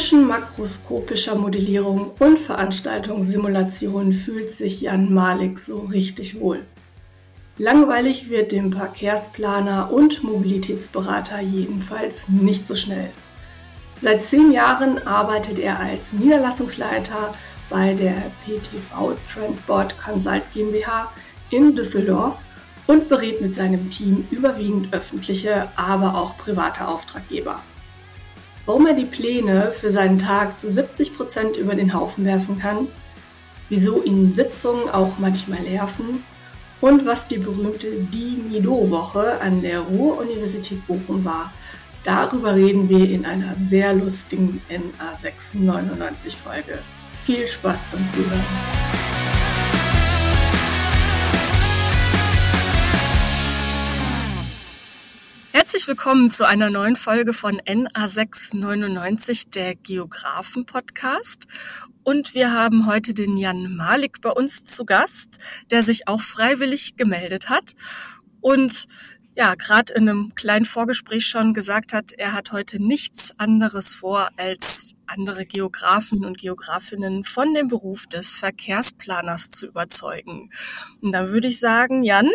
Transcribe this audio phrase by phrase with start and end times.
[0.00, 6.64] Zwischen makroskopischer Modellierung und Veranstaltungssimulation fühlt sich Jan Malik so richtig wohl.
[7.58, 13.10] Langweilig wird dem Verkehrsplaner und Mobilitätsberater jedenfalls nicht so schnell.
[14.00, 17.32] Seit zehn Jahren arbeitet er als Niederlassungsleiter
[17.68, 21.12] bei der PTV Transport Consult GmbH
[21.50, 22.38] in Düsseldorf
[22.86, 27.60] und berät mit seinem Team überwiegend öffentliche, aber auch private Auftraggeber.
[28.70, 32.86] Warum er die Pläne für seinen Tag zu 70 Prozent über den Haufen werfen kann,
[33.68, 36.22] wieso ihn Sitzungen auch manchmal nerven
[36.80, 41.52] und was die berühmte Die-Mido-Woche an der Ruhr-Universität Bochum war,
[42.04, 46.78] darüber reden wir in einer sehr lustigen NA699-Folge.
[47.10, 49.09] Viel Spaß beim Zuhören!
[55.70, 61.46] Herzlich willkommen zu einer neuen Folge von NA699, der Geographen-Podcast.
[62.02, 65.38] Und wir haben heute den Jan Malik bei uns zu Gast,
[65.70, 67.76] der sich auch freiwillig gemeldet hat.
[68.40, 68.88] Und
[69.40, 74.28] ja, gerade in einem kleinen Vorgespräch schon gesagt hat, er hat heute nichts anderes vor,
[74.36, 80.50] als andere Geografen und Geografinnen von dem Beruf des Verkehrsplaners zu überzeugen.
[81.00, 82.28] Und dann würde ich sagen, Jan,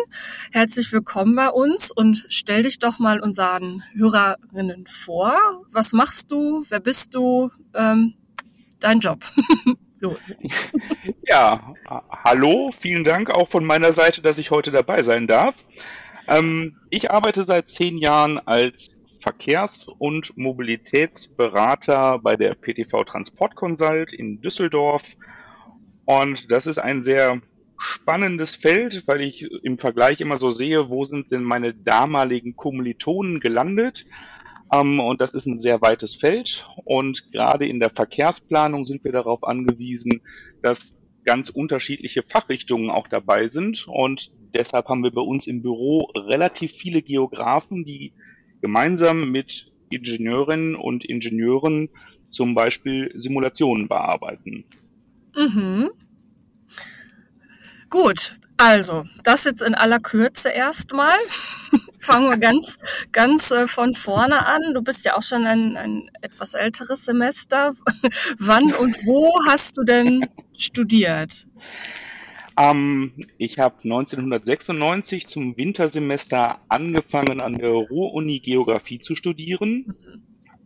[0.50, 5.38] herzlich willkommen bei uns und stell dich doch mal unseren Hörerinnen vor.
[5.70, 6.64] Was machst du?
[6.68, 7.52] Wer bist du?
[7.72, 8.14] Ähm,
[8.80, 9.20] dein Job.
[10.00, 10.36] Los.
[11.28, 11.72] Ja,
[12.24, 15.64] hallo, vielen Dank auch von meiner Seite, dass ich heute dabei sein darf.
[16.28, 24.12] Ähm, ich arbeite seit zehn Jahren als Verkehrs- und Mobilitätsberater bei der PTV Transport Consult
[24.12, 25.16] in Düsseldorf.
[26.04, 27.40] Und das ist ein sehr
[27.78, 33.40] spannendes Feld, weil ich im Vergleich immer so sehe, wo sind denn meine damaligen Kommilitonen
[33.40, 34.06] gelandet.
[34.72, 36.68] Ähm, und das ist ein sehr weites Feld.
[36.84, 40.22] Und gerade in der Verkehrsplanung sind wir darauf angewiesen,
[40.62, 43.86] dass ganz unterschiedliche Fachrichtungen auch dabei sind.
[43.88, 48.12] Und deshalb haben wir bei uns im Büro relativ viele Geografen, die
[48.60, 51.88] gemeinsam mit Ingenieurinnen und Ingenieuren
[52.30, 54.64] zum Beispiel Simulationen bearbeiten.
[55.36, 55.90] Mhm.
[57.90, 61.14] Gut, also das jetzt in aller Kürze erstmal.
[62.00, 62.78] Fangen wir ganz,
[63.12, 64.74] ganz äh, von vorne an.
[64.74, 67.74] Du bist ja auch schon ein, ein etwas älteres Semester.
[68.38, 71.48] Wann und wo hast du denn studiert?
[72.58, 79.94] Ähm, ich habe 1996 zum Wintersemester angefangen, an der Ruhr-Uni Geografie zu studieren.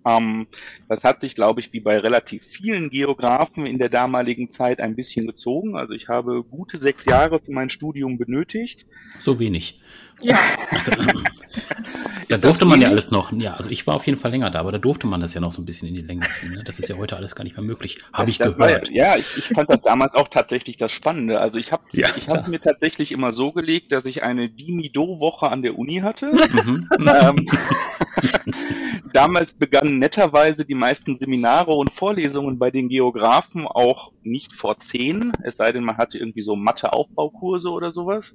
[0.07, 0.47] Ähm,
[0.89, 4.97] das hat sich, glaube ich, wie bei relativ vielen Geografen in der damaligen Zeit ein
[4.97, 5.77] bisschen gezogen.
[5.77, 8.87] Also ich habe gute sechs Jahre für mein Studium benötigt.
[9.19, 9.81] So wenig.
[10.23, 10.39] Ja.
[10.71, 10.93] Also,
[12.29, 14.61] da durfte man ja alles noch, ja, also ich war auf jeden Fall länger da,
[14.61, 16.53] aber da durfte man das ja noch so ein bisschen in die Länge ziehen.
[16.53, 16.65] Ne?
[16.65, 18.59] Das ist ja heute alles gar nicht mehr möglich, habe ich gehört.
[18.59, 21.41] War, ja, ich, ich, fand das damals auch tatsächlich das Spannende.
[21.41, 25.51] Also ich habe ja, ich habe mir tatsächlich immer so gelegt, dass ich eine Dimido-Woche
[25.51, 26.33] an der Uni hatte.
[26.33, 26.89] Mhm.
[27.07, 27.47] ähm,
[29.13, 35.33] damals begannen netterweise die meisten Seminare und Vorlesungen bei den Geografen auch nicht vor zehn,
[35.43, 38.35] es sei denn, man hatte irgendwie so Mathe-Aufbaukurse oder sowas.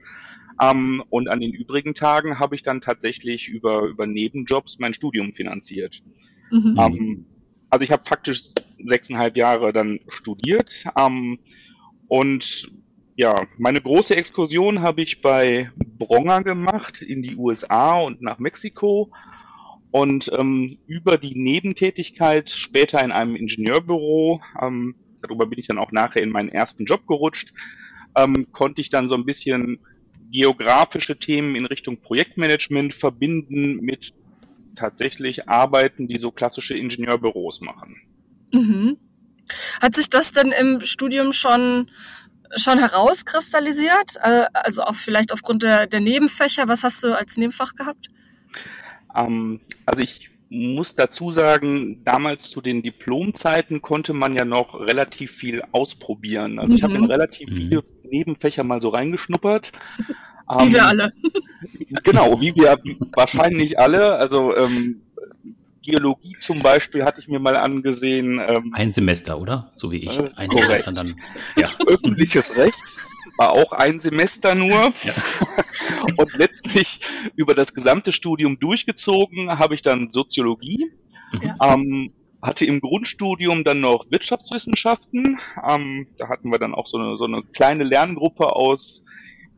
[0.61, 5.33] Ähm, und an den übrigen Tagen habe ich dann tatsächlich über, über Nebenjobs mein Studium
[5.33, 6.01] finanziert.
[6.51, 6.77] Mhm.
[6.79, 7.25] Ähm,
[7.69, 8.51] also ich habe faktisch
[8.85, 10.85] sechseinhalb Jahre dann studiert.
[10.97, 11.39] Ähm,
[12.07, 12.71] und
[13.15, 19.11] ja, meine große Exkursion habe ich bei Bronger gemacht in die USA und nach Mexiko
[19.91, 25.93] und ähm, über die Nebentätigkeit später in einem Ingenieurbüro, ähm, darüber bin ich dann auch
[25.93, 27.53] nachher in meinen ersten Job gerutscht,
[28.17, 29.79] ähm, konnte ich dann so ein bisschen
[30.31, 34.13] geografische Themen in Richtung Projektmanagement verbinden mit
[34.75, 37.95] tatsächlich Arbeiten, die so klassische Ingenieurbüros machen.
[38.51, 38.97] Mhm.
[39.81, 41.85] Hat sich das denn im Studium schon
[42.55, 44.15] schon herauskristallisiert?
[44.21, 46.67] Äh, also auch vielleicht aufgrund der, der Nebenfächer.
[46.67, 48.07] Was hast du als Nebenfach gehabt?
[49.15, 55.31] Ähm, also ich muss dazu sagen, damals zu den Diplomzeiten konnte man ja noch relativ
[55.31, 56.59] viel ausprobieren.
[56.59, 56.75] Also mhm.
[56.75, 57.55] ich habe in relativ mhm.
[57.55, 59.71] viele Nebenfächer mal so reingeschnuppert.
[60.59, 61.11] Wie ähm, wir alle.
[62.03, 62.77] Genau, wie wir
[63.15, 64.15] wahrscheinlich alle.
[64.17, 65.01] Also ähm,
[65.81, 68.39] Geologie zum Beispiel hatte ich mir mal angesehen.
[68.39, 69.71] Ähm, ein Semester, oder?
[69.75, 70.17] So wie ich.
[70.19, 71.15] Äh, ein Semester dann.
[71.57, 71.71] Ja.
[71.87, 72.77] Öffentliches Recht
[73.37, 74.93] war auch ein Semester nur.
[75.03, 75.13] Ja.
[76.17, 77.01] Und letztlich
[77.35, 80.91] über das gesamte Studium durchgezogen habe ich dann Soziologie.
[81.41, 81.73] Ja.
[81.73, 82.11] Ähm,
[82.45, 85.39] hatte im Grundstudium dann noch Wirtschaftswissenschaften.
[85.67, 89.05] Ähm, da hatten wir dann auch so eine, so eine kleine Lerngruppe aus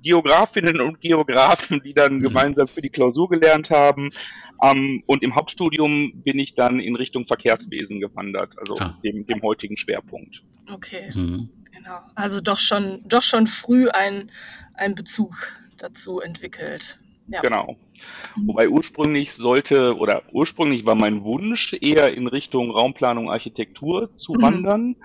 [0.03, 2.21] Geografinnen und Geografen, die dann mhm.
[2.21, 4.11] gemeinsam für die Klausur gelernt haben.
[4.63, 8.97] Ähm, und im Hauptstudium bin ich dann in Richtung Verkehrswesen gewandert, also ah.
[9.03, 10.43] dem, dem heutigen Schwerpunkt.
[10.71, 11.49] Okay, mhm.
[11.71, 11.99] genau.
[12.15, 14.31] Also doch schon, doch schon früh ein,
[14.73, 16.99] ein Bezug dazu entwickelt.
[17.27, 17.41] Ja.
[17.41, 17.75] Genau.
[18.45, 24.41] Wobei ursprünglich sollte, oder ursprünglich war mein Wunsch eher in Richtung Raumplanung, Architektur zu mhm.
[24.41, 24.95] wandern.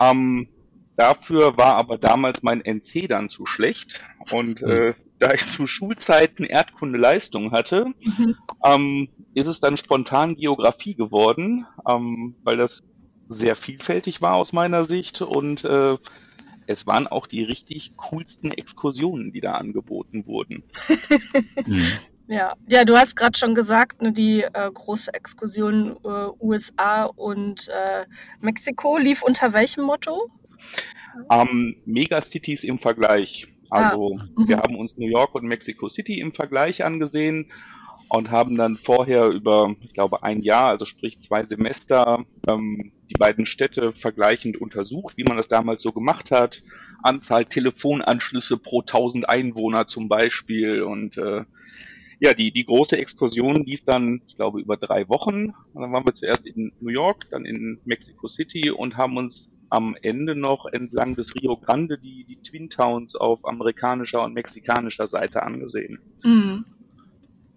[0.00, 0.48] Ähm,
[0.96, 4.02] dafür war aber damals mein NC dann zu schlecht.
[4.32, 4.70] Und mhm.
[4.70, 8.36] äh, da ich zu Schulzeiten Erdkunde Leistung hatte, mhm.
[8.64, 12.82] ähm, ist es dann spontan Geografie geworden, ähm, weil das
[13.28, 15.96] sehr vielfältig war aus meiner Sicht und äh,
[16.70, 20.62] es waren auch die richtig coolsten Exkursionen, die da angeboten wurden.
[21.66, 21.82] mhm.
[22.28, 27.66] Ja, ja, du hast gerade schon gesagt, ne, die äh, große Exkursion äh, USA und
[27.68, 28.06] äh,
[28.40, 30.30] Mexiko lief unter welchem Motto?
[31.28, 33.48] Ähm, Megacities im Vergleich.
[33.68, 34.24] Also ah.
[34.46, 37.50] wir haben uns New York und Mexico City im Vergleich angesehen
[38.10, 43.18] und haben dann vorher über, ich glaube, ein Jahr, also sprich zwei Semester, ähm, die
[43.18, 46.62] beiden Städte vergleichend untersucht, wie man das damals so gemacht hat.
[47.02, 51.44] Anzahl Telefonanschlüsse pro 1000 Einwohner zum Beispiel und äh,
[52.18, 55.54] ja, die, die große Exkursion lief dann, ich glaube, über drei Wochen.
[55.72, 59.96] Dann waren wir zuerst in New York, dann in Mexico City und haben uns am
[60.02, 65.44] Ende noch entlang des Rio Grande die, die Twin Towns auf amerikanischer und mexikanischer Seite
[65.44, 66.00] angesehen.
[66.24, 66.64] Mhm.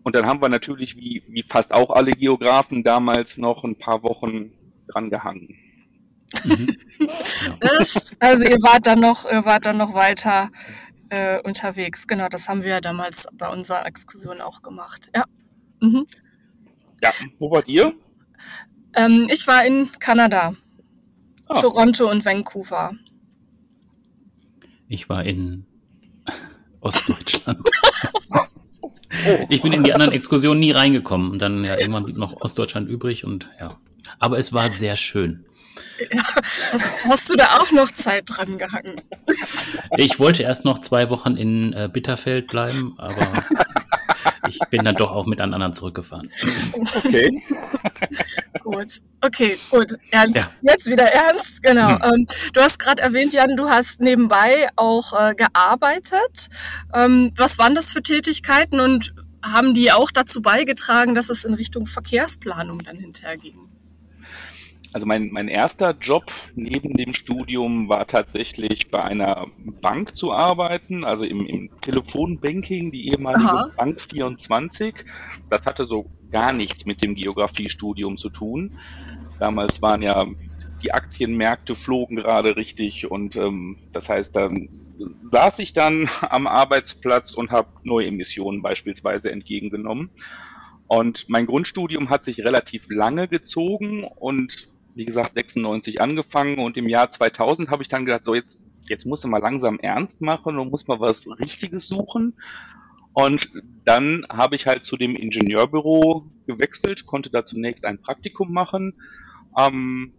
[0.03, 4.03] Und dann haben wir natürlich, wie, wie fast auch alle Geografen damals, noch ein paar
[4.03, 4.51] Wochen
[4.87, 5.55] dran gehangen.
[6.43, 6.75] Mhm.
[8.19, 10.49] also ihr wart dann noch, ihr wart dann noch weiter
[11.09, 12.07] äh, unterwegs.
[12.07, 15.09] Genau, das haben wir damals bei unserer Exkursion auch gemacht.
[15.15, 15.23] Ja.
[15.79, 16.05] Mhm.
[17.01, 17.93] Ja, wo wart ihr?
[18.95, 20.55] Ähm, ich war in Kanada.
[21.49, 21.55] Oh.
[21.55, 22.91] Toronto und Vancouver.
[24.87, 25.65] Ich war in
[26.81, 27.69] Ostdeutschland.
[29.49, 32.89] ich bin in die anderen Exkursionen nie reingekommen und dann ja irgendwann blieb noch Ostdeutschland
[32.89, 33.77] übrig und ja.
[34.19, 35.45] Aber es war sehr schön.
[36.11, 36.23] Ja,
[36.71, 39.01] hast, hast, du da auch noch Zeit dran gehangen?
[39.97, 43.27] Ich wollte erst noch zwei Wochen in äh, Bitterfeld bleiben, aber
[44.61, 46.31] ich bin dann doch auch mit einem anderen zurückgefahren.
[46.95, 47.43] Okay.
[48.61, 49.01] gut.
[49.21, 49.97] Okay, gut.
[50.11, 50.35] Ernst.
[50.35, 50.47] Ja.
[50.61, 51.63] Jetzt wieder ernst.
[51.63, 51.91] Genau.
[51.91, 52.13] Hm.
[52.13, 56.49] Ähm, du hast gerade erwähnt, Jan, du hast nebenbei auch äh, gearbeitet.
[56.93, 59.13] Ähm, was waren das für Tätigkeiten und
[59.43, 63.69] haben die auch dazu beigetragen, dass es in Richtung Verkehrsplanung dann hinterher ging?
[64.93, 71.03] Also mein, mein erster Job neben dem Studium war tatsächlich bei einer Bank zu arbeiten,
[71.03, 73.71] also im, im Telefonbanking, die ehemalige Aha.
[73.75, 75.05] Bank 24.
[75.49, 78.77] Das hatte so gar nichts mit dem Geografiestudium zu tun.
[79.39, 80.25] Damals waren ja
[80.83, 84.69] die Aktienmärkte flogen gerade richtig und ähm, das heißt, dann
[85.31, 90.09] saß ich dann am Arbeitsplatz und habe neue Emissionen beispielsweise entgegengenommen.
[90.87, 96.87] Und mein Grundstudium hat sich relativ lange gezogen und wie gesagt, 96 angefangen und im
[96.87, 100.57] Jahr 2000 habe ich dann gedacht, so jetzt, jetzt muss du mal langsam ernst machen
[100.59, 102.35] und muss mal was Richtiges suchen.
[103.13, 103.51] Und
[103.85, 108.95] dann habe ich halt zu dem Ingenieurbüro gewechselt, konnte da zunächst ein Praktikum machen.
[109.57, 110.13] Ähm,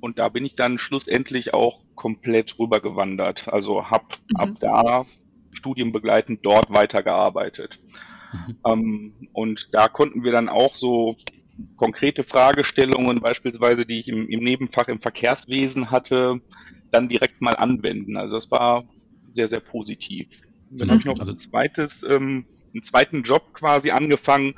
[0.00, 3.48] und da bin ich dann schlussendlich auch komplett rübergewandert.
[3.48, 4.36] Also habe mhm.
[4.36, 5.06] ab da
[5.52, 7.80] studienbegleitend dort weitergearbeitet.
[8.32, 8.56] Mhm.
[8.66, 11.16] Ähm, und da konnten wir dann auch so
[11.76, 16.40] konkrete Fragestellungen, beispielsweise, die ich im, im Nebenfach im Verkehrswesen hatte,
[16.90, 18.16] dann direkt mal anwenden.
[18.16, 18.84] Also das war
[19.34, 20.42] sehr, sehr positiv.
[20.70, 20.90] Dann mhm.
[20.90, 24.54] habe ich noch also, ein zweites, ähm, einen zweiten Job quasi angefangen.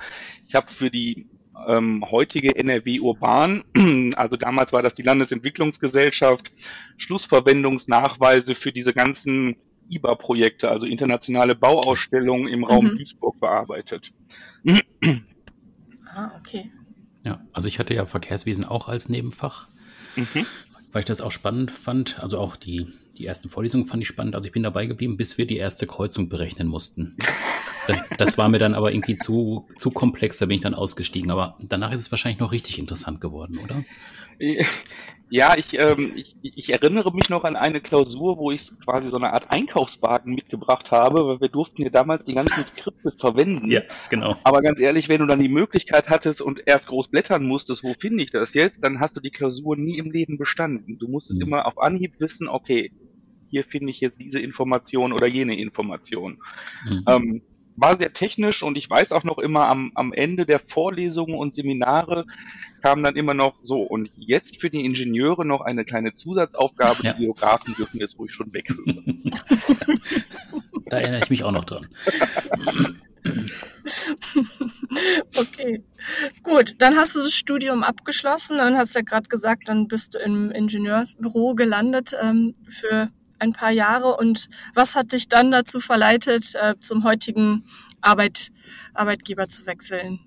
[0.46, 1.26] Ich habe für die
[1.66, 3.64] ähm, heutige NRW Urban,
[4.16, 6.52] also damals war das die Landesentwicklungsgesellschaft,
[6.96, 9.56] Schlussverwendungsnachweise für diese ganzen
[9.90, 12.98] IBA-Projekte, also internationale Bauausstellungen im Raum mhm.
[12.98, 14.12] Duisburg bearbeitet.
[16.14, 16.70] ah, okay.
[17.24, 19.68] Ja, also ich hatte ja Verkehrswesen auch als Nebenfach,
[20.16, 20.46] mhm.
[20.92, 22.18] weil ich das auch spannend fand.
[22.20, 24.34] Also auch die, die ersten Vorlesungen fand ich spannend.
[24.34, 27.16] Also ich bin dabei geblieben, bis wir die erste Kreuzung berechnen mussten.
[27.86, 31.30] Das, das war mir dann aber irgendwie zu, zu komplex, da bin ich dann ausgestiegen.
[31.30, 33.84] Aber danach ist es wahrscheinlich noch richtig interessant geworden, oder?
[35.32, 39.16] Ja, ich, ähm, ich, ich erinnere mich noch an eine Klausur, wo ich quasi so
[39.16, 43.70] eine Art Einkaufswagen mitgebracht habe, weil wir durften ja damals die ganzen Skripte verwenden.
[43.70, 44.36] Ja, genau.
[44.44, 47.94] Aber ganz ehrlich, wenn du dann die Möglichkeit hattest und erst groß blättern musstest, wo
[47.98, 50.98] finde ich das jetzt, dann hast du die Klausur nie im Leben bestanden.
[50.98, 51.46] Du musstest mhm.
[51.46, 52.92] immer auf Anhieb wissen, okay,
[53.48, 56.42] hier finde ich jetzt diese Information oder jene Information.
[56.84, 57.04] Mhm.
[57.08, 57.42] Ähm,
[57.76, 61.54] war sehr technisch und ich weiß auch noch immer am, am Ende der Vorlesungen und
[61.54, 62.26] Seminare
[62.82, 67.12] kam dann immer noch so und jetzt für die Ingenieure noch eine kleine Zusatzaufgabe, ja.
[67.12, 68.68] die Geografen dürfen jetzt ruhig schon weg.
[70.86, 71.86] da erinnere ich mich auch noch dran.
[75.36, 75.84] okay,
[76.42, 76.74] gut.
[76.78, 80.50] Dann hast du das Studium abgeschlossen und hast ja gerade gesagt, dann bist du im
[80.50, 83.10] Ingenieursbüro gelandet ähm, für
[83.42, 84.16] ein paar Jahre.
[84.16, 87.64] Und was hat dich dann dazu verleitet, äh, zum heutigen
[88.00, 88.50] Arbeit,
[88.94, 90.20] Arbeitgeber zu wechseln?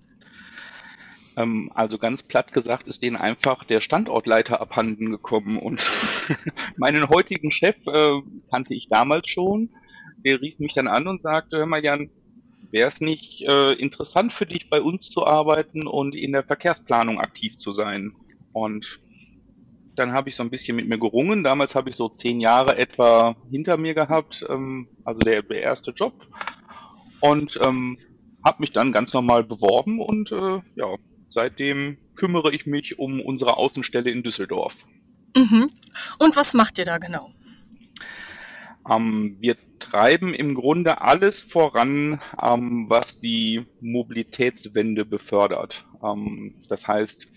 [1.38, 5.86] Ähm, also ganz platt gesagt ist denen einfach der Standortleiter abhanden gekommen und
[6.78, 9.70] meinen heutigen Chef äh, kannte ich damals schon.
[10.26, 12.10] Der rief mich dann an und sagte, hör mal Jan,
[12.72, 17.20] wäre es nicht äh, interessant für dich, bei uns zu arbeiten und in der Verkehrsplanung
[17.20, 18.14] aktiv zu sein?
[18.54, 19.00] Und
[19.96, 21.44] dann habe ich so ein bisschen mit mir gerungen.
[21.44, 25.92] Damals habe ich so zehn Jahre etwa hinter mir gehabt, ähm, also der, der erste
[25.92, 26.28] Job.
[27.22, 27.98] Und ähm,
[28.44, 30.96] habe mich dann ganz normal beworben und äh, ja,
[31.30, 34.86] seitdem kümmere ich mich um unsere Außenstelle in Düsseldorf.
[35.36, 35.70] Mhm.
[36.20, 37.32] Und was macht ihr da genau?
[38.90, 45.86] Ähm, wir treiben im Grunde alles voran, ähm, was die Mobilitätswende befördert.
[46.04, 47.28] Ähm, das heißt,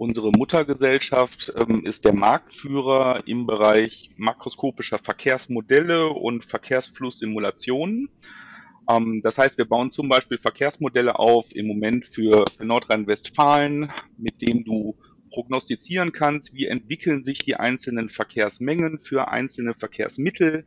[0.00, 8.08] unsere Muttergesellschaft ähm, ist der Marktführer im Bereich makroskopischer Verkehrsmodelle und Verkehrsflusssimulationen.
[8.88, 14.40] Ähm, das heißt, wir bauen zum Beispiel Verkehrsmodelle auf im Moment für, für Nordrhein-Westfalen, mit
[14.40, 14.96] dem du
[15.30, 20.64] prognostizieren kannst, wie entwickeln sich die einzelnen Verkehrsmengen für einzelne Verkehrsmittel.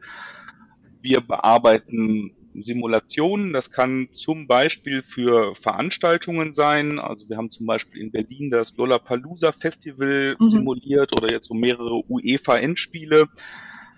[1.02, 3.54] Wir bearbeiten Simulationen.
[3.54, 7.00] Das kann zum Beispiel für Veranstaltungen sein.
[7.00, 10.50] Also wir haben zum Beispiel in Berlin das Lollapalooza Festival mhm.
[10.50, 13.28] simuliert oder jetzt so mehrere UEFA Endspiele.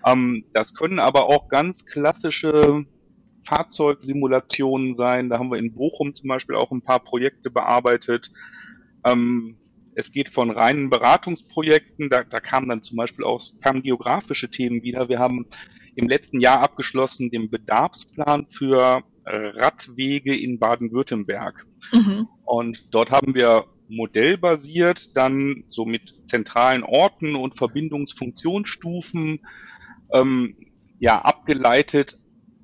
[0.06, 2.84] Ähm, das können aber auch ganz klassische
[3.44, 5.28] Fahrzeugsimulationen sein.
[5.28, 8.30] Da haben wir in Bochum zum Beispiel auch ein paar Projekte bearbeitet.
[9.04, 9.56] Ähm,
[9.94, 14.82] es geht von reinen Beratungsprojekten, da, da kamen dann zum Beispiel auch kamen geografische Themen
[14.82, 15.08] wieder.
[15.08, 15.46] Wir haben
[15.96, 21.66] im letzten Jahr abgeschlossen den Bedarfsplan für Radwege in Baden-Württemberg.
[21.92, 22.28] Mhm.
[22.44, 29.40] Und dort haben wir modellbasiert dann so mit zentralen Orten und Verbindungsfunktionsstufen
[30.12, 30.56] ähm,
[30.98, 32.18] ja abgeleitet,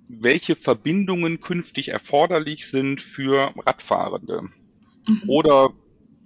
[0.09, 4.43] welche Verbindungen künftig erforderlich sind für Radfahrende.
[5.09, 5.23] Mhm.
[5.27, 5.71] Oder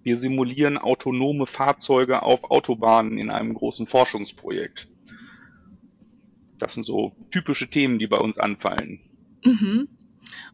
[0.02, 4.88] wir simulieren autonome Fahrzeuge auf Autobahnen in einem großen Forschungsprojekt.
[6.58, 9.00] Das sind so typische Themen, die bei uns anfallen.
[9.44, 9.88] Mhm.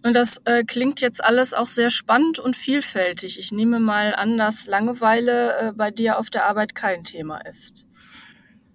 [0.03, 3.39] Und das äh, klingt jetzt alles auch sehr spannend und vielfältig.
[3.39, 7.87] Ich nehme mal an, dass Langeweile äh, bei dir auf der Arbeit kein Thema ist.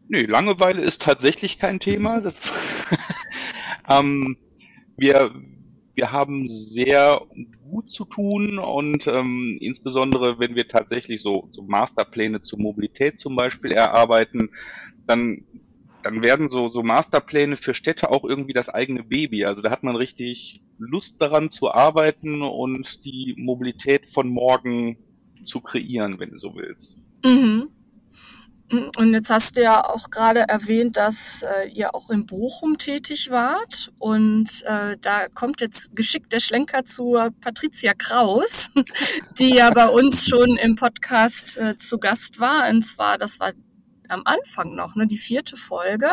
[0.10, 2.22] Nee, Langeweile ist tatsächlich kein Thema.
[2.22, 2.52] Das
[3.90, 4.38] ähm,
[4.96, 5.36] wir,
[5.96, 7.22] wir haben sehr
[7.70, 13.36] gut zu tun und ähm, insbesondere wenn wir tatsächlich so, so Masterpläne zur Mobilität zum
[13.36, 14.50] Beispiel erarbeiten,
[15.08, 15.44] dann
[16.08, 19.44] dann werden so, so Masterpläne für Städte auch irgendwie das eigene Baby.
[19.44, 24.98] Also da hat man richtig Lust daran zu arbeiten und die Mobilität von morgen
[25.46, 26.98] zu kreieren, wenn du so willst.
[27.26, 27.70] Mhm.
[28.70, 33.30] Und jetzt hast du ja auch gerade erwähnt, dass äh, ihr auch in Bochum tätig
[33.30, 33.94] wart.
[33.98, 38.72] Und äh, da kommt jetzt geschickt der Schlenker zu Patricia Kraus,
[39.40, 42.70] die ja bei uns schon im Podcast äh, zu Gast war.
[42.70, 43.54] Und zwar, das war
[44.10, 46.10] am Anfang noch, ne, die vierte Folge,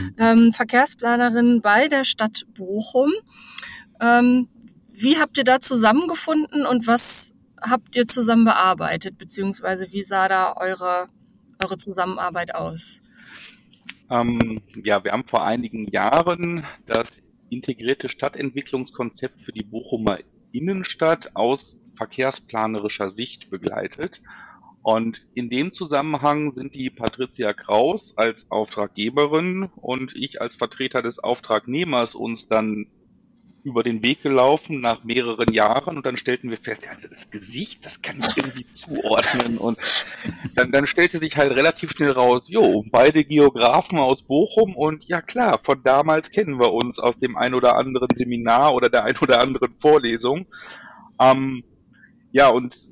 [0.00, 0.14] mhm.
[0.18, 3.12] ähm, Verkehrsplanerin bei der Stadt Bochum.
[4.00, 4.48] Ähm,
[4.90, 10.54] wie habt ihr da zusammengefunden und was habt ihr zusammen bearbeitet, beziehungsweise wie sah da
[10.56, 11.08] eure
[11.58, 13.02] eure Zusammenarbeit aus?
[14.10, 20.18] Ähm, ja, wir haben vor einigen Jahren das integrierte Stadtentwicklungskonzept für die Bochumer
[20.52, 24.22] Innenstadt aus verkehrsplanerischer Sicht begleitet.
[24.82, 31.18] Und in dem Zusammenhang sind die Patricia Kraus als Auftraggeberin und ich als Vertreter des
[31.18, 32.86] Auftragnehmers uns dann
[33.64, 35.96] über den Weg gelaufen nach mehreren Jahren.
[35.96, 39.58] Und dann stellten wir fest, also das Gesicht, das kann ich irgendwie zuordnen.
[39.58, 39.78] Und
[40.54, 44.74] dann, dann stellte sich halt relativ schnell raus, jo, beide Geografen aus Bochum.
[44.74, 48.88] Und ja klar, von damals kennen wir uns aus dem ein oder anderen Seminar oder
[48.88, 50.46] der ein oder anderen Vorlesung.
[51.20, 51.64] Ähm,
[52.32, 52.88] ja, und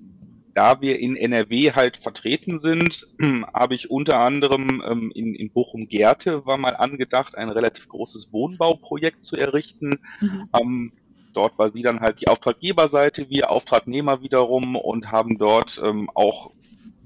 [0.57, 3.07] da wir in NRW halt vertreten sind,
[3.55, 9.23] habe ich unter anderem ähm, in, in Bochum-Gerte war mal angedacht, ein relativ großes Wohnbauprojekt
[9.23, 10.01] zu errichten.
[10.19, 10.49] Mhm.
[10.59, 10.93] Ähm,
[11.35, 16.53] dort war sie dann halt die Auftraggeberseite, wir Auftragnehmer wiederum und haben dort ähm, auch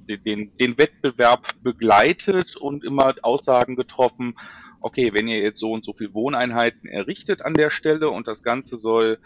[0.07, 4.37] den, den Wettbewerb begleitet und immer Aussagen getroffen,
[4.81, 8.43] okay, wenn ihr jetzt so und so viel Wohneinheiten errichtet an der Stelle und das
[8.43, 9.19] Ganze soll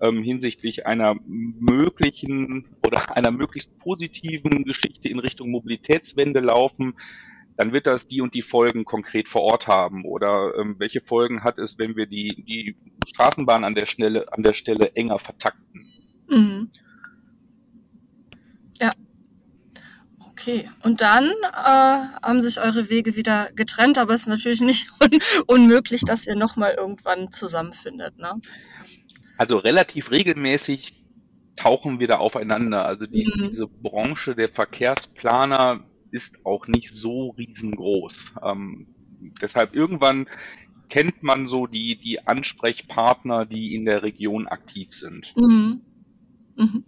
[0.00, 6.94] ähm, hinsichtlich einer möglichen oder einer möglichst positiven Geschichte in Richtung Mobilitätswende laufen,
[7.56, 10.04] dann wird das die und die Folgen konkret vor Ort haben.
[10.04, 12.76] Oder ähm, welche Folgen hat es, wenn wir die, die
[13.08, 15.86] Straßenbahn an der Stelle, an der Stelle enger vertakten?
[16.28, 16.70] Mhm.
[20.38, 24.88] Okay, und dann äh, haben sich eure Wege wieder getrennt, aber es ist natürlich nicht
[25.00, 28.40] un unmöglich, dass ihr nochmal irgendwann zusammenfindet, ne?
[29.36, 30.94] Also relativ regelmäßig
[31.56, 32.86] tauchen wir da aufeinander.
[32.86, 33.48] Also die, mhm.
[33.50, 38.34] diese Branche der Verkehrsplaner ist auch nicht so riesengroß.
[38.42, 38.86] Ähm,
[39.42, 40.28] deshalb irgendwann
[40.88, 45.34] kennt man so die, die Ansprechpartner, die in der Region aktiv sind.
[45.36, 45.80] Mhm.
[46.56, 46.84] Mhm.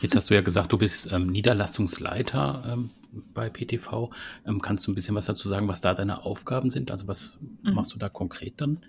[0.00, 2.90] Jetzt hast du ja gesagt, du bist ähm, Niederlassungsleiter ähm,
[3.32, 4.10] bei PTV.
[4.46, 6.90] Ähm, kannst du ein bisschen was dazu sagen, was da deine Aufgaben sind?
[6.90, 7.74] Also was mhm.
[7.74, 8.84] machst du da konkret dann?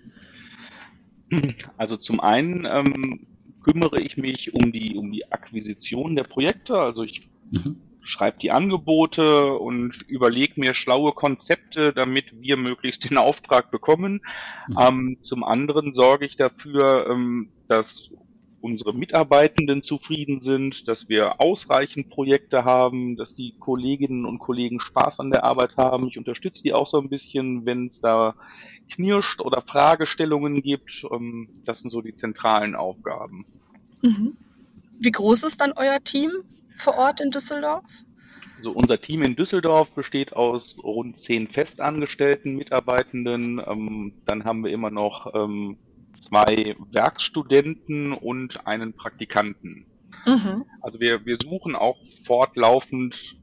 [1.76, 3.26] Also zum einen ähm,
[3.62, 6.78] kümmere ich mich um die, um die Akquisition der Projekte.
[6.78, 7.76] Also ich mhm.
[8.00, 14.20] schreibe die Angebote und überlege mir schlaue Konzepte, damit wir möglichst den Auftrag bekommen.
[14.68, 14.76] Mhm.
[14.80, 18.10] Ähm, zum anderen sorge ich dafür, ähm, dass
[18.66, 25.20] unsere Mitarbeitenden zufrieden sind, dass wir ausreichend Projekte haben, dass die Kolleginnen und Kollegen Spaß
[25.20, 26.08] an der Arbeit haben.
[26.08, 28.34] Ich unterstütze die auch so ein bisschen, wenn es da
[28.90, 31.06] knirscht oder Fragestellungen gibt.
[31.12, 33.46] Ähm, das sind so die zentralen Aufgaben.
[34.02, 34.36] Mhm.
[34.98, 36.32] Wie groß ist dann euer Team
[36.76, 37.84] vor Ort in Düsseldorf?
[38.56, 43.62] Also unser Team in Düsseldorf besteht aus rund zehn festangestellten Mitarbeitenden.
[43.64, 45.78] Ähm, dann haben wir immer noch ähm,
[46.20, 49.86] zwei Werkstudenten und einen Praktikanten.
[50.24, 50.64] Mhm.
[50.80, 53.36] Also wir, wir suchen auch fortlaufend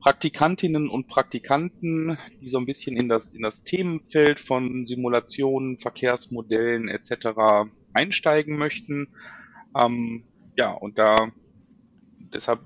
[0.00, 6.88] Praktikantinnen und Praktikanten, die so ein bisschen in das, in das Themenfeld von Simulationen, Verkehrsmodellen
[6.88, 7.68] etc.
[7.92, 9.08] einsteigen möchten.
[9.78, 10.24] Ähm,
[10.56, 11.30] ja, und da
[12.34, 12.60] deshalb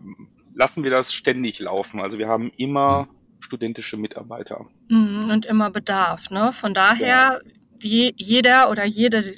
[0.54, 2.00] lassen wir das ständig laufen.
[2.00, 3.08] Also wir haben immer
[3.40, 4.66] studentische Mitarbeiter.
[4.88, 6.30] Mhm, und immer Bedarf.
[6.30, 6.52] Ne?
[6.52, 7.50] Von daher, ja.
[7.82, 9.34] Je, jeder oder jede,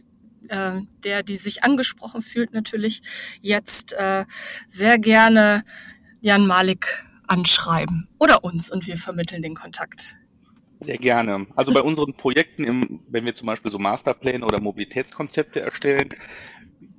[0.49, 3.03] äh, der, die sich angesprochen fühlt, natürlich
[3.41, 4.25] jetzt äh,
[4.69, 5.65] sehr gerne
[6.21, 10.17] Jan Malik anschreiben oder uns und wir vermitteln den Kontakt.
[10.81, 11.47] Sehr gerne.
[11.57, 16.15] Also bei unseren Projekten, im, wenn wir zum Beispiel so Masterpläne oder Mobilitätskonzepte erstellen,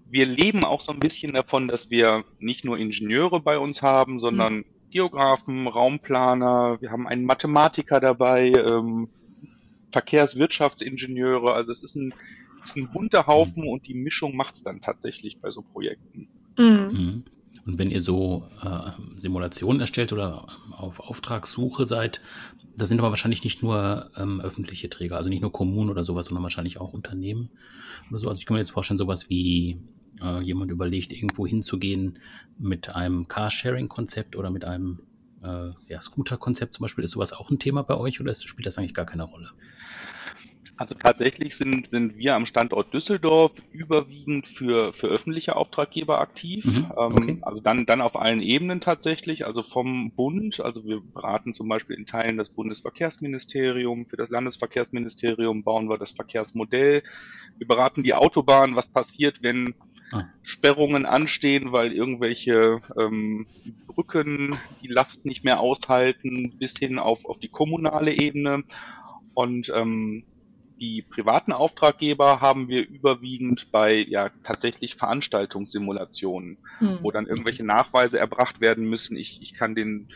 [0.09, 4.19] wir leben auch so ein bisschen davon, dass wir nicht nur Ingenieure bei uns haben,
[4.19, 4.65] sondern mhm.
[4.89, 9.09] Geografen, Raumplaner, wir haben einen Mathematiker dabei, ähm,
[9.91, 12.13] Verkehrswirtschaftsingenieure, also es ist ein
[12.63, 16.27] ist ein bunter Haufen und die Mischung macht es dann tatsächlich bei so Projekten.
[16.57, 16.65] Mhm.
[16.65, 17.23] mhm.
[17.65, 22.19] Und wenn ihr so äh, Simulationen erstellt oder auf Auftragssuche seid,
[22.75, 26.27] das sind aber wahrscheinlich nicht nur ähm, öffentliche Träger, also nicht nur Kommunen oder sowas,
[26.27, 27.51] sondern wahrscheinlich auch Unternehmen
[28.09, 28.27] oder so.
[28.27, 29.83] Also ich kann mir jetzt vorstellen, sowas wie
[30.19, 32.17] äh, jemand überlegt, irgendwo hinzugehen
[32.57, 35.01] mit einem Carsharing-Konzept oder mit einem
[35.43, 37.03] äh, ja, Scooter-Konzept zum Beispiel.
[37.03, 39.51] Ist sowas auch ein Thema bei euch oder spielt das eigentlich gar keine Rolle?
[40.79, 46.63] Also tatsächlich sind, sind wir am Standort Düsseldorf überwiegend für, für öffentliche Auftraggeber aktiv.
[46.63, 47.31] Mhm, ähm, okay.
[47.31, 51.67] ähm, also dann, dann auf allen Ebenen tatsächlich, also vom Bund, also wir beraten zum
[51.67, 57.03] Beispiel in Teilen das Bundesverkehrsministerium, für das Landesverkehrsministerium bauen wir das Verkehrsmodell.
[57.57, 59.75] Wir beraten die Autobahn, was passiert, wenn
[60.11, 60.25] ah.
[60.43, 63.47] Sperrungen anstehen, weil irgendwelche ähm,
[63.87, 68.63] Brücken die Last nicht mehr aushalten, bis hin auf, auf die kommunale Ebene.
[69.33, 70.23] Und ähm,
[70.79, 76.99] die privaten Auftraggeber haben wir überwiegend bei ja tatsächlich Veranstaltungssimulationen, hm.
[77.01, 79.17] wo dann irgendwelche Nachweise erbracht werden müssen.
[79.17, 80.07] Ich, ich kann den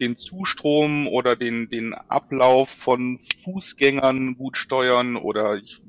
[0.00, 5.80] den Zustrom oder den, den Ablauf von Fußgängern gut steuern oder ich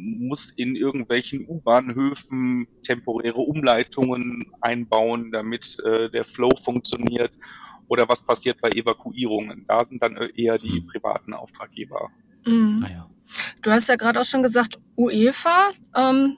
[0.00, 7.32] muss in irgendwelchen U-Bahnhöfen temporäre Umleitungen einbauen, damit äh, der Flow funktioniert.
[7.88, 9.64] Oder was passiert bei Evakuierungen?
[9.66, 10.86] Da sind dann eher die hm.
[10.86, 12.10] privaten Auftraggeber.
[12.46, 12.84] Mhm.
[12.86, 13.10] Ah, ja.
[13.62, 16.36] Du hast ja gerade auch schon gesagt, UEFA ähm,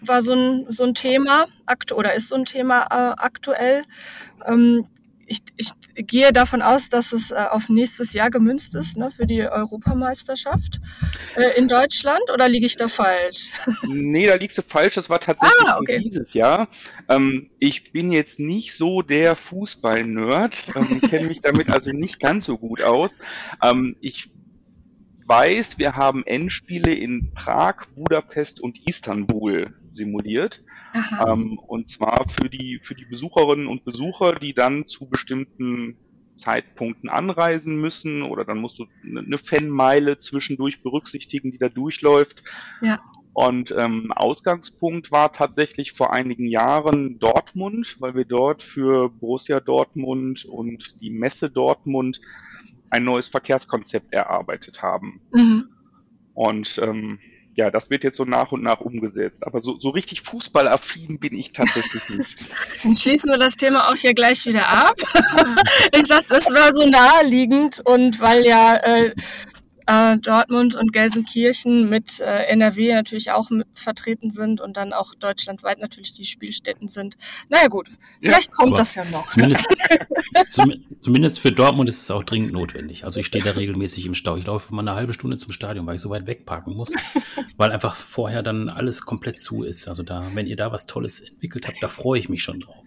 [0.00, 3.84] war so ein, so ein Thema akt oder ist so ein Thema äh, aktuell.
[4.46, 4.86] Ähm,
[5.26, 5.72] ich, ich
[6.06, 10.80] gehe davon aus, dass es äh, auf nächstes Jahr gemünzt ist, ne, für die Europameisterschaft
[11.36, 13.50] äh, in Deutschland, oder liege ich da falsch?
[13.88, 14.94] Nee, da liegst du falsch.
[14.94, 15.98] Das war tatsächlich ah, okay.
[15.98, 16.68] dieses Jahr.
[17.08, 22.46] Ähm, ich bin jetzt nicht so der Fußball-Nerd, ähm, kenne mich damit also nicht ganz
[22.46, 23.12] so gut aus.
[23.62, 24.30] Ähm, ich
[25.26, 30.62] weiß, wir haben Endspiele in Prag, Budapest und Istanbul simuliert.
[31.26, 35.96] Ähm, und zwar für die, für die Besucherinnen und Besucher, die dann zu bestimmten
[36.36, 42.42] Zeitpunkten anreisen müssen oder dann musst du eine Fanmeile zwischendurch berücksichtigen, die da durchläuft.
[42.82, 43.00] Ja.
[43.32, 50.46] Und ähm, Ausgangspunkt war tatsächlich vor einigen Jahren Dortmund, weil wir dort für Borussia Dortmund
[50.46, 52.20] und die Messe Dortmund
[52.88, 55.20] ein neues Verkehrskonzept erarbeitet haben.
[55.32, 55.68] Mhm.
[56.32, 57.18] Und ähm,
[57.56, 59.44] ja, das wird jetzt so nach und nach umgesetzt.
[59.46, 62.44] Aber so, so richtig fußballaffin bin ich tatsächlich nicht.
[62.82, 64.96] Dann schließen wir das Thema auch hier gleich wieder ab.
[65.92, 69.14] ich dachte, das war so naheliegend und weil ja äh,
[69.86, 75.14] äh, Dortmund und Gelsenkirchen mit äh, NRW natürlich auch mit vertreten sind und dann auch
[75.14, 77.16] deutschlandweit natürlich die Spielstätten sind.
[77.48, 77.88] Naja gut,
[78.20, 79.24] vielleicht ja, kommt das ja noch.
[79.24, 79.66] Zumindest,
[80.50, 83.04] zum, zumindest für Dortmund ist es auch dringend notwendig.
[83.04, 84.36] Also ich stehe da regelmäßig im Stau.
[84.36, 86.92] Ich laufe mal eine halbe Stunde zum Stadion, weil ich so weit wegparken muss,
[87.56, 89.88] weil einfach vorher dann alles komplett zu ist.
[89.88, 92.85] Also da, wenn ihr da was Tolles entwickelt habt, da freue ich mich schon drauf.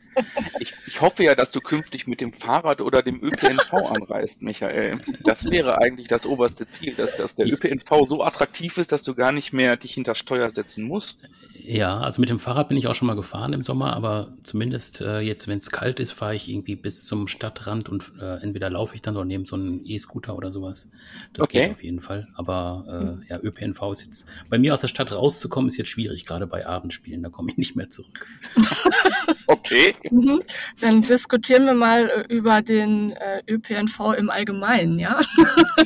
[0.60, 5.00] Ich, ich, hoffe ja, dass du künftig mit dem Fahrrad oder dem ÖPNV anreist, Michael.
[5.24, 9.16] Das wäre eigentlich das oberste Ziel, dass, dass der ÖPNV so attraktiv ist, dass du
[9.16, 11.20] gar nicht mehr dich hinter Steuer setzen musst.
[11.54, 15.02] Ja, also mit dem Fahrrad bin ich auch schon mal gefahren im Sommer, aber zumindest
[15.02, 18.70] äh, jetzt, wenn es kalt ist, fahre ich irgendwie bis zum Stadtrand und äh, entweder
[18.70, 20.92] laufe ich dann oder nehme so einen E-Scooter oder sowas.
[21.34, 21.62] Das okay.
[21.62, 22.28] geht auf jeden Fall.
[22.36, 26.26] Aber äh, ja, ÖPNV ist jetzt, bei mir aus der Stadt rauszukommen, ist jetzt schwierig,
[26.26, 28.28] gerade bei Abendspielen, da komme ich nicht mehr zurück.
[29.48, 29.59] okay.
[30.12, 30.42] Mhm.
[30.80, 35.20] Dann diskutieren wir mal äh, über den äh, ÖPNV im Allgemeinen, ja?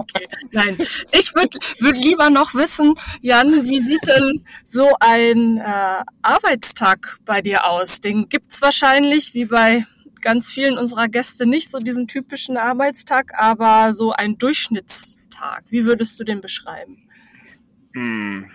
[0.00, 0.78] okay, nein.
[1.12, 7.42] Ich würde würd lieber noch wissen, Jan, wie sieht denn so ein äh, Arbeitstag bei
[7.42, 8.00] dir aus?
[8.00, 9.86] Den gibt's wahrscheinlich, wie bei
[10.20, 15.64] ganz vielen unserer Gäste, nicht so diesen typischen Arbeitstag, aber so ein Durchschnittstag.
[15.68, 17.08] Wie würdest du den beschreiben?
[17.94, 18.50] Hm.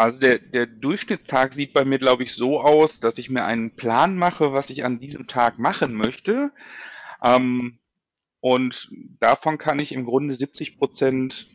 [0.00, 3.76] Also der, der Durchschnittstag sieht bei mir, glaube ich, so aus, dass ich mir einen
[3.76, 6.52] Plan mache, was ich an diesem Tag machen möchte.
[7.22, 7.80] Ähm,
[8.40, 11.48] und davon kann ich im Grunde 70 Prozent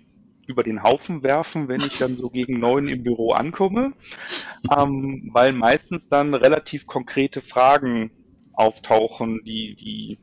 [0.46, 3.94] über den Haufen werfen, wenn ich dann so gegen neun im Büro ankomme,
[4.78, 8.12] ähm, weil meistens dann relativ konkrete Fragen
[8.54, 10.20] auftauchen, die, die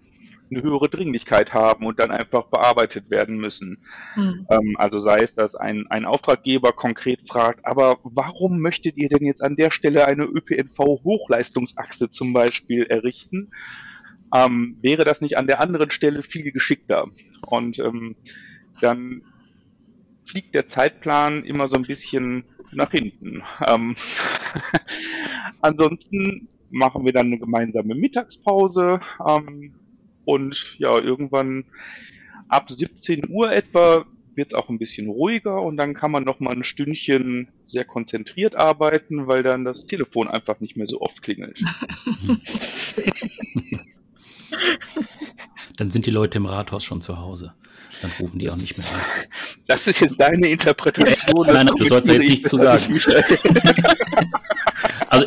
[0.53, 3.79] eine höhere Dringlichkeit haben und dann einfach bearbeitet werden müssen.
[4.17, 4.47] Mhm.
[4.51, 9.25] Ähm, also sei es, dass ein, ein Auftraggeber konkret fragt, aber warum möchtet ihr denn
[9.25, 13.51] jetzt an der Stelle eine ÖPNV-Hochleistungsachse zum Beispiel errichten?
[14.35, 17.07] Ähm, wäre das nicht an der anderen Stelle viel geschickter?
[17.47, 18.17] Und ähm,
[18.81, 19.23] dann
[20.25, 23.43] fliegt der Zeitplan immer so ein bisschen nach hinten.
[23.67, 23.97] Ähm,
[25.61, 29.01] ansonsten machen wir dann eine gemeinsame Mittagspause.
[29.27, 29.75] Ähm,
[30.25, 31.65] und ja, irgendwann
[32.49, 34.05] ab 17 Uhr etwa
[34.35, 37.85] wird es auch ein bisschen ruhiger und dann kann man noch mal ein Stündchen sehr
[37.85, 41.63] konzentriert arbeiten, weil dann das Telefon einfach nicht mehr so oft klingelt.
[45.77, 47.55] dann sind die Leute im Rathaus schon zu Hause.
[48.01, 49.01] Dann rufen die auch nicht mehr an.
[49.67, 51.47] Das ist jetzt deine Interpretation.
[51.47, 52.85] Nein, du sollst ja jetzt nichts zu sagen.
[55.09, 55.27] also,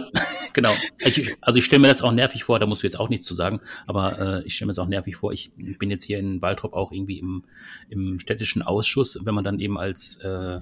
[0.56, 0.72] genau.
[1.00, 3.28] Ich, also ich stelle mir das auch nervig vor, da musst du jetzt auch nichts
[3.28, 5.32] zu sagen, aber äh, ich stelle mir das auch nervig vor.
[5.32, 7.44] Ich bin jetzt hier in Waldrop auch irgendwie im,
[7.90, 10.62] im städtischen Ausschuss, wenn man dann eben als äh,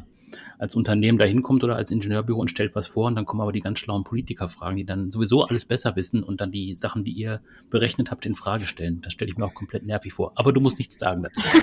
[0.58, 3.52] als Unternehmen da hinkommt oder als Ingenieurbüro und stellt was vor und dann kommen aber
[3.52, 7.04] die ganz schlauen Politiker fragen, die dann sowieso alles besser wissen und dann die Sachen,
[7.04, 9.02] die ihr berechnet habt, in Frage stellen.
[9.02, 10.34] Das stelle ich mir auch komplett nervig vor.
[10.36, 11.42] Aber du musst nichts sagen dazu.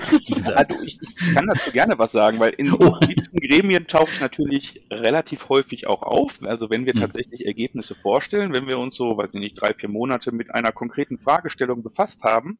[0.51, 2.77] Also ich, ich, kann dazu gerne was sagen, weil in oh.
[2.77, 6.41] politischen Gremien taucht natürlich relativ häufig auch auf.
[6.43, 7.01] Also wenn wir hm.
[7.01, 10.71] tatsächlich Ergebnisse vorstellen, wenn wir uns so, weiß ich nicht, drei, vier Monate mit einer
[10.71, 12.57] konkreten Fragestellung befasst haben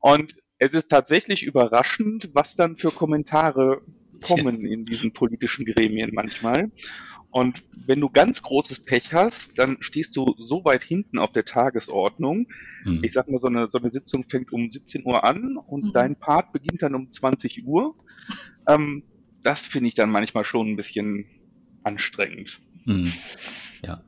[0.00, 3.82] und es ist tatsächlich überraschend, was dann für Kommentare
[4.20, 6.70] kommen in diesen politischen Gremien manchmal.
[7.30, 11.44] Und wenn du ganz großes Pech hast, dann stehst du so weit hinten auf der
[11.44, 12.48] Tagesordnung.
[12.84, 13.04] Mhm.
[13.04, 15.92] Ich sag mal, so eine, so eine Sitzung fängt um 17 Uhr an und mhm.
[15.92, 17.94] dein Part beginnt dann um 20 Uhr.
[18.66, 19.04] Ähm,
[19.42, 21.26] das finde ich dann manchmal schon ein bisschen
[21.84, 22.60] anstrengend.
[22.84, 23.12] Mhm.
[23.84, 24.02] Ja.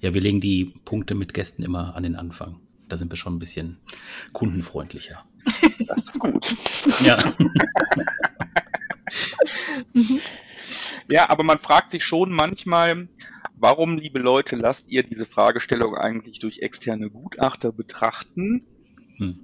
[0.00, 2.58] ja, wir legen die Punkte mit Gästen immer an den Anfang.
[2.88, 3.78] Da sind wir schon ein bisschen
[4.32, 5.24] kundenfreundlicher.
[5.86, 6.56] Das ist gut.
[7.04, 7.18] Ja.
[11.10, 13.08] Ja, aber man fragt sich schon manchmal,
[13.56, 18.64] warum, liebe Leute, lasst ihr diese Fragestellung eigentlich durch externe Gutachter betrachten,
[19.16, 19.40] hm.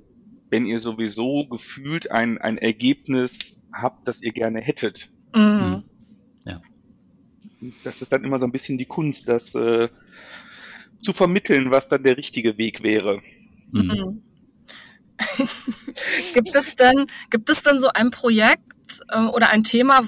[0.51, 5.11] wenn ihr sowieso gefühlt ein, ein Ergebnis habt, das ihr gerne hättet?
[5.35, 5.43] Mhm.
[5.43, 5.83] Hm.
[6.47, 6.63] Ja.
[7.85, 9.89] Das ist dann immer so ein bisschen die Kunst, das äh,
[11.01, 13.21] zu vermitteln, was dann der richtige Weg wäre.
[13.73, 13.83] Mhm.
[13.83, 14.23] mhm.
[16.33, 18.78] gibt es dann, gibt es dann so ein Projekt
[19.09, 20.03] äh, oder ein Thema,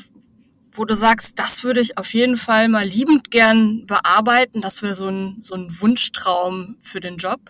[0.72, 4.60] wo du sagst, das würde ich auf jeden Fall mal liebend gern bearbeiten?
[4.60, 7.40] Das wäre so ein, so ein Wunschtraum für den Job?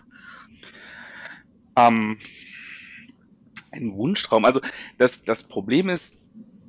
[1.75, 2.17] Ähm,
[3.71, 4.45] ein Wunschtraum.
[4.45, 4.61] Also
[4.97, 6.21] das, das Problem ist,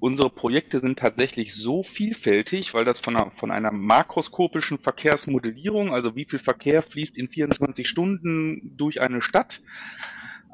[0.03, 6.17] unsere Projekte sind tatsächlich so vielfältig, weil das von einer, von einer makroskopischen Verkehrsmodellierung, also
[6.17, 9.63] wie viel Verkehr fließt in 24 Stunden durch eine Stadt,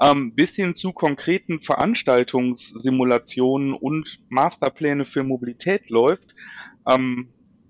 [0.00, 6.34] ähm, bis hin zu konkreten Veranstaltungssimulationen und Masterpläne für Mobilität läuft.
[6.86, 7.28] Ähm,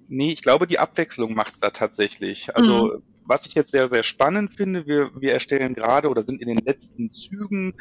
[0.08, 2.54] nee, ich glaube, die Abwechslung macht es da tatsächlich.
[2.54, 3.02] Also mhm.
[3.24, 6.58] was ich jetzt sehr, sehr spannend finde, wir, wir erstellen gerade oder sind in den
[6.58, 7.74] letzten Zügen,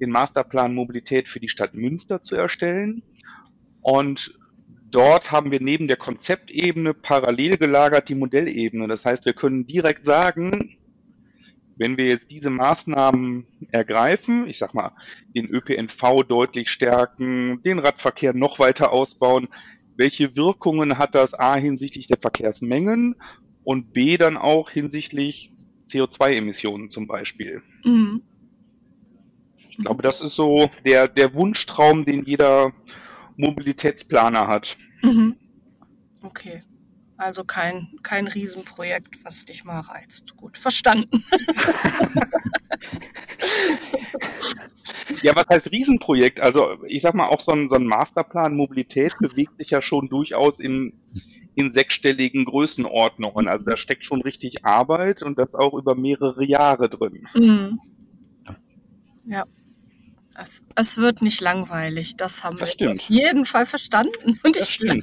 [0.00, 3.02] den Masterplan Mobilität für die Stadt Münster zu erstellen.
[3.82, 4.38] Und
[4.90, 8.88] dort haben wir neben der Konzeptebene parallel gelagert die Modellebene.
[8.88, 10.76] Das heißt, wir können direkt sagen,
[11.76, 14.92] wenn wir jetzt diese Maßnahmen ergreifen, ich sag mal,
[15.34, 19.48] den ÖPNV deutlich stärken, den Radverkehr noch weiter ausbauen,
[19.96, 23.16] welche Wirkungen hat das A hinsichtlich der Verkehrsmengen
[23.64, 25.52] und B dann auch hinsichtlich
[25.88, 27.62] CO2-Emissionen zum Beispiel.
[27.84, 28.22] Mhm.
[29.68, 32.72] Ich glaube, das ist so der, der Wunschtraum, den jeder
[33.36, 34.76] Mobilitätsplaner hat.
[35.02, 35.36] Mhm.
[36.22, 36.62] Okay.
[37.22, 40.36] Also kein, kein Riesenprojekt, was dich mal reizt.
[40.36, 41.22] Gut, verstanden.
[45.22, 46.40] ja, was heißt Riesenprojekt?
[46.40, 50.08] Also ich sag mal, auch so ein, so ein Masterplan Mobilität bewegt sich ja schon
[50.08, 50.94] durchaus in,
[51.54, 53.46] in sechsstelligen Größenordnungen.
[53.46, 57.28] Also da steckt schon richtig Arbeit und das auch über mehrere Jahre drin.
[57.34, 57.78] Mhm.
[59.26, 59.44] Ja.
[60.34, 63.00] Es, es, wird nicht langweilig, das haben das wir stimmt.
[63.00, 64.40] auf jeden Fall verstanden.
[64.42, 64.96] Und ich, glaub,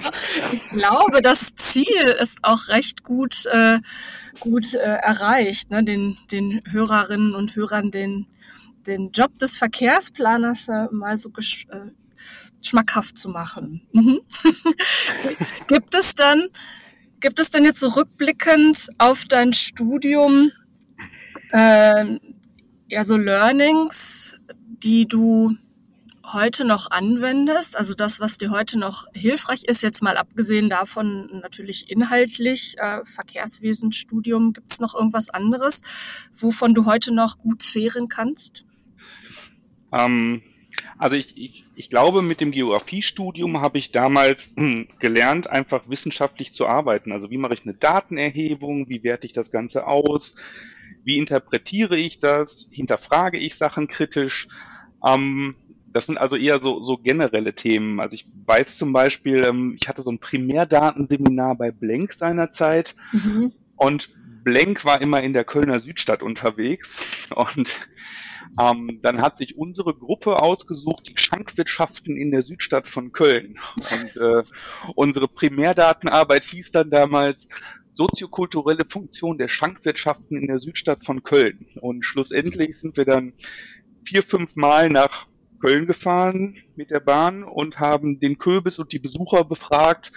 [0.54, 3.80] ich, glaube, das Ziel ist auch recht gut, äh,
[4.40, 5.84] gut äh, erreicht, ne?
[5.84, 8.28] den, den Hörerinnen und Hörern den,
[8.88, 11.92] den Job des Verkehrsplaners äh, mal so gesch äh,
[12.62, 13.88] schmackhaft zu machen.
[13.94, 14.22] Mhm.
[15.68, 16.48] gibt es dann,
[17.20, 20.52] gibt es denn jetzt so rückblickend auf dein Studium
[21.52, 22.20] äh,
[22.88, 24.39] ja so Learnings,
[24.84, 25.56] die du
[26.34, 31.42] heute noch anwendest, also das, was dir heute noch hilfreich ist, jetzt mal abgesehen davon
[31.42, 35.82] natürlich inhaltlich, äh, Verkehrswesenstudium, gibt es noch irgendwas anderes,
[36.36, 38.64] wovon du heute noch gut zehren kannst?
[39.92, 40.44] Ähm,
[40.98, 44.56] also ich, ich, ich glaube, mit dem Geografiestudium habe ich damals
[45.00, 47.12] gelernt, einfach wissenschaftlich zu arbeiten.
[47.12, 50.36] Also wie mache ich eine Datenerhebung, wie werte ich das Ganze aus,
[51.04, 54.48] wie interpretiere ich das, hinterfrage ich Sachen kritisch
[55.06, 55.56] ähm,
[55.92, 58.00] das sind also eher so, so generelle Themen.
[58.00, 63.54] Also ich weiß zum Beispiel, ähm, ich hatte so ein Primärdatenseminar bei Blank seinerzeit mhm.
[63.76, 64.10] und
[64.44, 67.76] Blank war immer in der Kölner Südstadt unterwegs und
[68.60, 73.60] ähm, dann hat sich unsere Gruppe ausgesucht, die Schankwirtschaften in der Südstadt von Köln.
[73.76, 74.44] Und äh,
[74.96, 77.48] unsere Primärdatenarbeit hieß dann damals
[77.92, 81.68] soziokulturelle Funktion der Schankwirtschaften in der Südstadt von Köln.
[81.82, 83.34] Und schlussendlich sind wir dann
[84.10, 85.28] vier, fünf Mal nach
[85.62, 90.12] Köln gefahren mit der Bahn und haben den Köbis und die Besucher befragt,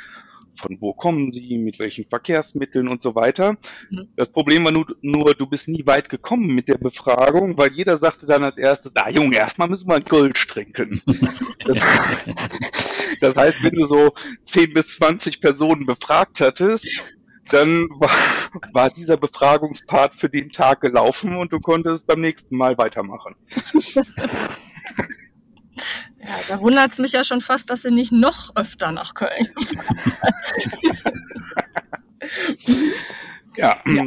[0.59, 3.59] von wo kommen sie, mit welchen Verkehrsmitteln und so weiter.
[3.91, 4.09] Mhm.
[4.17, 7.99] Das Problem war nur, nur, du bist nie weit gekommen mit der Befragung, weil jeder
[7.99, 11.03] sagte dann als erstes, da Junge, erstmal müssen wir ein Gold trinken.
[11.67, 11.79] das,
[13.21, 14.15] das heißt, wenn du so
[14.47, 16.87] 10 bis 20 Personen befragt hattest,
[17.51, 18.11] dann war,
[18.73, 23.37] war dieser Befragungspart für den Tag gelaufen und du konntest beim nächsten Mal weitermachen.
[26.25, 29.49] Ja, da wundert es mich ja schon fast, dass sie nicht noch öfter nach Köln
[33.57, 33.81] ja.
[33.87, 34.05] ja.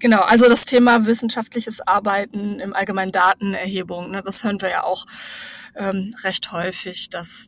[0.00, 5.06] Genau, also das Thema wissenschaftliches Arbeiten im Allgemeinen Datenerhebung, ne, das hören wir ja auch
[5.76, 7.46] ähm, recht häufig, dass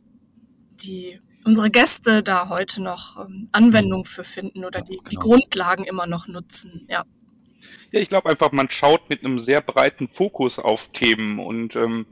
[0.81, 5.09] die unsere Gäste da heute noch ähm, Anwendung für finden oder die, genau.
[5.09, 6.85] die Grundlagen immer noch nutzen.
[6.89, 7.05] Ja.
[7.91, 12.05] Ja, ich glaube einfach, man schaut mit einem sehr breiten Fokus auf Themen und ähm,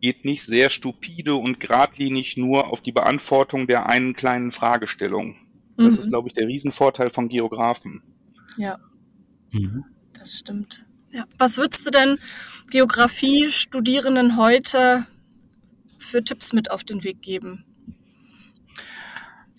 [0.00, 5.36] geht nicht sehr stupide und geradlinig nur auf die Beantwortung der einen kleinen Fragestellung.
[5.76, 5.98] Das mhm.
[5.98, 8.02] ist, glaube ich, der Riesenvorteil von Geografen.
[8.56, 8.78] Ja,
[9.52, 9.84] mhm.
[10.18, 10.84] das stimmt.
[11.12, 11.26] Ja.
[11.38, 12.18] Was würdest du denn
[12.70, 15.06] Geografie-Studierenden heute
[15.98, 17.64] für Tipps mit auf den Weg geben?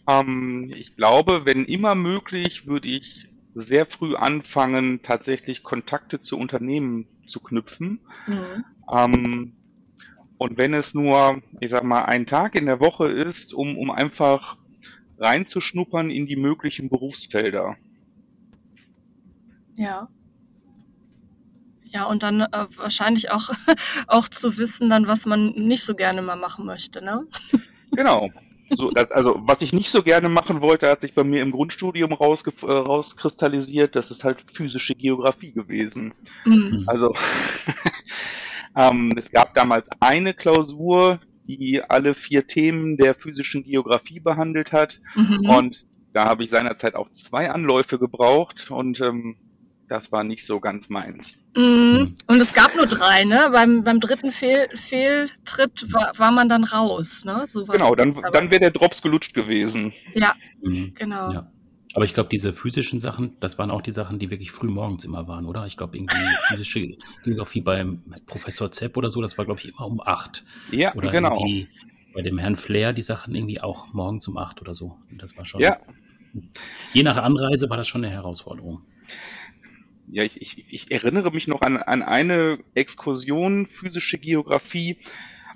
[0.07, 7.07] Ähm, ich glaube, wenn immer möglich, würde ich sehr früh anfangen, tatsächlich Kontakte zu Unternehmen
[7.27, 7.99] zu knüpfen.
[8.27, 8.65] Mhm.
[8.93, 9.53] Ähm,
[10.37, 13.89] und wenn es nur, ich sag mal, ein Tag in der Woche ist, um, um
[13.89, 14.57] einfach
[15.17, 17.77] reinzuschnuppern in die möglichen Berufsfelder.
[19.75, 20.09] Ja.
[21.85, 23.49] Ja, und dann äh, wahrscheinlich auch,
[24.07, 27.25] auch zu wissen, dann, was man nicht so gerne mal machen möchte, ne?
[27.91, 28.29] Genau.
[28.69, 31.51] So, das, also was ich nicht so gerne machen wollte, hat sich bei mir im
[31.51, 33.95] Grundstudium rausge äh, rauskristallisiert.
[33.95, 36.13] Das ist halt physische Geografie gewesen.
[36.45, 36.83] Mhm.
[36.87, 37.13] Also
[38.77, 44.99] ähm, es gab damals eine Klausur, die alle vier Themen der physischen Geografie behandelt hat.
[45.15, 45.49] Mhm.
[45.49, 49.35] Und da habe ich seinerzeit auch zwei Anläufe gebraucht und ähm,
[49.87, 51.37] das war nicht so ganz meins.
[51.55, 52.15] Mhm.
[52.27, 53.49] Und es gab nur drei, ne?
[53.51, 57.45] Beim, beim dritten Fehl, Fehltritt war, war man dann raus, ne?
[57.47, 59.93] So genau, dann, dann wäre der Drops gelutscht gewesen.
[60.13, 60.93] Ja, mhm.
[60.95, 61.29] genau.
[61.31, 61.51] Ja.
[61.93, 65.05] Aber ich glaube, diese physischen Sachen, das waren auch die Sachen, die wirklich früh morgens
[65.05, 65.65] immer waren, oder?
[65.65, 66.17] Ich glaube, irgendwie
[66.49, 70.43] physische Geografie beim Professor Zepp oder so, das war, glaube ich, immer um acht.
[70.71, 71.41] Ja, oder genau.
[72.13, 74.97] Bei dem Herrn Flair die Sachen irgendwie auch morgens um acht oder so.
[75.17, 75.61] Das war schon.
[75.61, 75.79] Ja.
[76.93, 78.81] Je nach Anreise war das schon eine Herausforderung.
[80.11, 84.97] Ja, ich, ich, ich erinnere mich noch an, an eine Exkursion physische Geografie.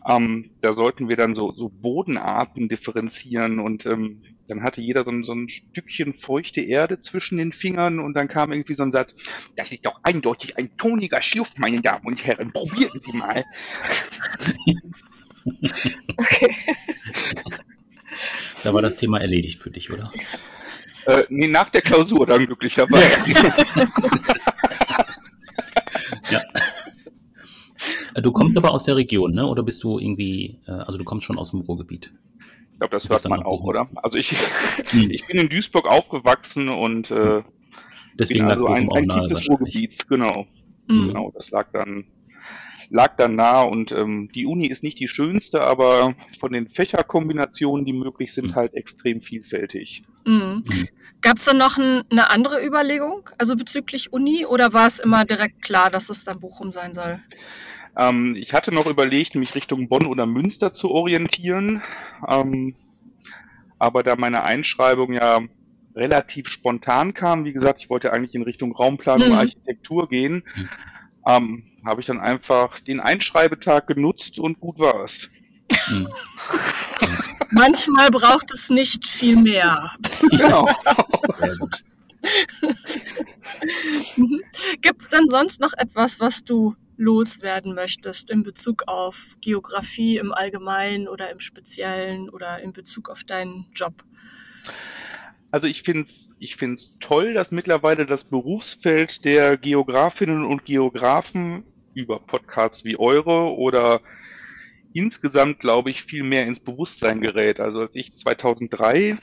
[0.07, 5.11] Ähm, da sollten wir dann so, so Bodenarten differenzieren und ähm, dann hatte jeder so
[5.11, 8.91] ein, so ein Stückchen feuchte Erde zwischen den Fingern und dann kam irgendwie so ein
[8.91, 9.13] Satz,
[9.55, 13.43] das ist doch eindeutig ein toniger Schluff, meine Damen und Herren, probieren Sie mal.
[16.17, 16.55] Okay.
[18.63, 20.11] Da war das Thema erledigt für dich, oder?
[21.09, 23.31] Äh, nee, nach der Klausur dann glücklicherweise.
[26.29, 26.39] ja.
[28.13, 29.47] Äh, du kommst aber aus der Region, ne?
[29.47, 32.13] Oder bist du irgendwie, äh, also du kommst schon aus dem Ruhrgebiet?
[32.73, 33.89] Ich glaube, das hört man auch, oder?
[33.95, 34.35] Also ich,
[34.91, 35.09] hm.
[35.11, 37.41] ich bin in Duisburg aufgewachsen und äh,
[38.13, 40.45] Deswegen bin also ein, ein Kind des Ruhrgebiets, genau.
[40.87, 41.07] Mhm.
[41.07, 42.05] Genau, das lag dann
[42.89, 47.85] lag dann nah und ähm, die Uni ist nicht die schönste, aber von den Fächerkombinationen,
[47.85, 48.55] die möglich sind, mhm.
[48.55, 50.03] halt extrem vielfältig.
[50.25, 50.63] Mhm.
[50.67, 50.87] Mhm.
[51.21, 55.25] Gab es dann noch ein, eine andere Überlegung, also bezüglich Uni, oder war es immer
[55.25, 57.19] direkt klar, dass es dann Bochum sein soll?
[57.97, 61.81] Ähm, ich hatte noch überlegt, mich Richtung Bonn oder Münster zu orientieren.
[62.27, 62.75] Ähm,
[63.77, 65.39] aber da meine Einschreibung ja
[65.95, 69.35] relativ spontan kam, wie gesagt, ich wollte eigentlich in Richtung Raumplanung, mhm.
[69.35, 70.69] Architektur gehen, mhm.
[71.27, 75.29] ähm, habe ich dann einfach den Einschreibetag genutzt und gut war es.
[75.87, 76.07] Mhm.
[77.51, 79.91] Manchmal braucht es nicht viel mehr.
[80.31, 80.67] Genau.
[84.15, 84.41] Mhm.
[84.81, 90.33] Gibt es denn sonst noch etwas, was du loswerden möchtest in Bezug auf Geografie im
[90.33, 94.03] Allgemeinen oder im Speziellen oder in Bezug auf deinen Job?
[95.51, 101.63] Also ich finde es ich find's toll, dass mittlerweile das Berufsfeld der Geografinnen und Geografen
[101.93, 104.01] über Podcasts wie eure oder
[104.93, 107.59] insgesamt, glaube ich, viel mehr ins Bewusstsein gerät.
[107.59, 109.17] Also als ich 2003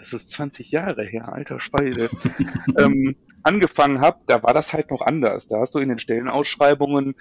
[0.00, 2.10] das ist 20 Jahre her, alter Schweide,
[2.78, 5.46] ähm, angefangen habe, da war das halt noch anders.
[5.46, 7.14] Da hast du in den Stellenausschreibungen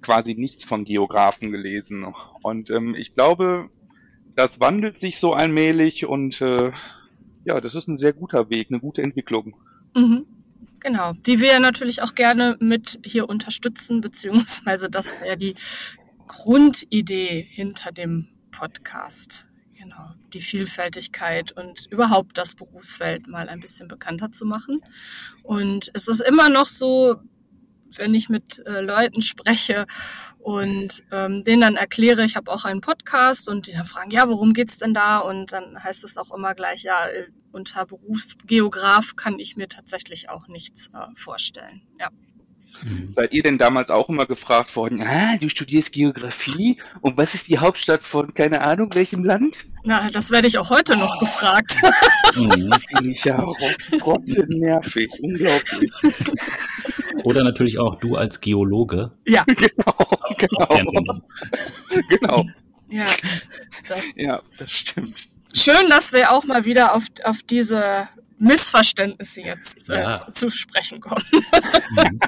[0.00, 2.06] quasi nichts von Geografen gelesen.
[2.42, 3.70] Und ähm, ich glaube,
[4.36, 6.70] das wandelt sich so allmählich und äh,
[7.44, 9.56] ja, das ist ein sehr guter Weg, eine gute Entwicklung.
[9.94, 10.26] Mhm.
[10.80, 15.54] Genau, die wir natürlich auch gerne mit hier unterstützen, beziehungsweise das wäre die
[16.26, 19.46] Grundidee hinter dem Podcast.
[19.78, 24.80] Genau, die Vielfältigkeit und überhaupt das Berufsfeld mal ein bisschen bekannter zu machen.
[25.42, 27.16] Und es ist immer noch so,
[27.96, 29.86] wenn ich mit äh, Leuten spreche
[30.38, 34.28] und ähm, denen dann erkläre, ich habe auch einen Podcast und die dann fragen, ja,
[34.28, 35.18] worum geht's denn da?
[35.18, 40.30] Und dann heißt es auch immer gleich, ja, äh, unter Berufsgeograf kann ich mir tatsächlich
[40.30, 41.82] auch nichts äh, vorstellen.
[41.98, 42.10] Ja.
[42.82, 43.12] Mhm.
[43.12, 47.48] Seid ihr denn damals auch immer gefragt worden, ah, du studierst Geografie und was ist
[47.48, 49.66] die Hauptstadt von keine Ahnung welchem Land?
[49.84, 51.20] Na, das werde ich auch heute noch oh.
[51.20, 51.76] gefragt.
[52.34, 53.36] Mhm, Finde ich ja
[54.02, 55.90] rotte nervig, unglaublich.
[57.24, 59.12] Oder natürlich auch du als Geologe.
[59.26, 59.44] Ja.
[60.38, 61.20] Genau, genau.
[62.08, 62.46] genau.
[62.88, 63.06] Ja
[63.90, 65.28] das, ja, das stimmt.
[65.52, 70.32] Schön, dass wir auch mal wieder auf, auf diese Missverständnisse jetzt äh, ja.
[70.32, 71.24] zu sprechen kommen.
[71.92, 72.20] Mhm.